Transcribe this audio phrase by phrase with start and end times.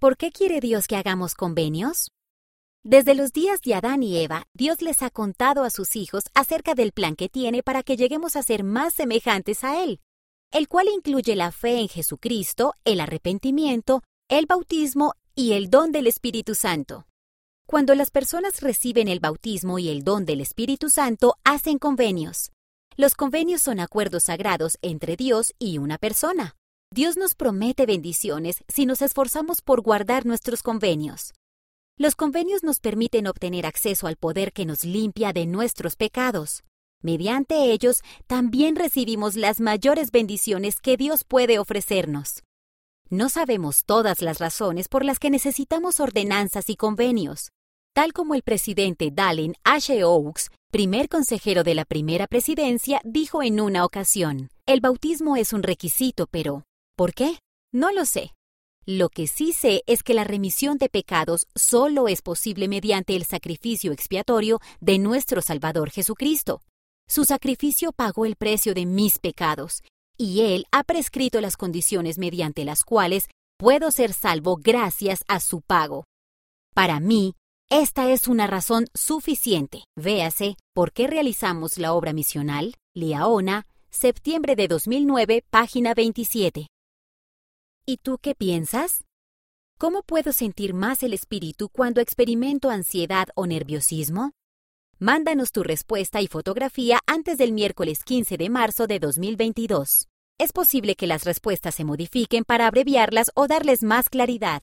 [0.00, 2.10] ¿Por qué quiere Dios que hagamos convenios?
[2.82, 6.74] Desde los días de Adán y Eva, Dios les ha contado a sus hijos acerca
[6.74, 10.00] del plan que tiene para que lleguemos a ser más semejantes a Él,
[10.52, 16.06] el cual incluye la fe en Jesucristo, el arrepentimiento, el bautismo y el don del
[16.06, 17.06] Espíritu Santo.
[17.66, 22.52] Cuando las personas reciben el bautismo y el don del Espíritu Santo, hacen convenios.
[22.96, 26.56] Los convenios son acuerdos sagrados entre Dios y una persona.
[26.92, 31.32] Dios nos promete bendiciones si nos esforzamos por guardar nuestros convenios.
[31.96, 36.64] Los convenios nos permiten obtener acceso al poder que nos limpia de nuestros pecados.
[37.00, 42.42] Mediante ellos también recibimos las mayores bendiciones que Dios puede ofrecernos.
[43.08, 47.50] No sabemos todas las razones por las que necesitamos ordenanzas y convenios.
[47.94, 50.02] Tal como el presidente Dallin H.
[50.02, 55.62] Oaks, primer consejero de la primera presidencia, dijo en una ocasión, el bautismo es un
[55.62, 56.64] requisito, pero
[57.00, 57.38] ¿por qué?
[57.72, 58.34] No lo sé.
[58.84, 63.24] Lo que sí sé es que la remisión de pecados solo es posible mediante el
[63.24, 66.60] sacrificio expiatorio de nuestro Salvador Jesucristo.
[67.08, 69.82] Su sacrificio pagó el precio de mis pecados,
[70.18, 75.62] y Él ha prescrito las condiciones mediante las cuales puedo ser salvo gracias a su
[75.62, 76.04] pago.
[76.74, 77.34] Para mí,
[77.70, 79.84] esta es una razón suficiente.
[79.96, 86.66] Véase por qué realizamos la obra misional, Liaona, septiembre de 2009, página 27.
[87.92, 89.02] ¿Y tú qué piensas?
[89.76, 94.30] ¿Cómo puedo sentir más el espíritu cuando experimento ansiedad o nerviosismo?
[95.00, 100.06] Mándanos tu respuesta y fotografía antes del miércoles 15 de marzo de 2022.
[100.38, 104.58] Es posible que las respuestas se modifiquen para abreviarlas o darles más claridad.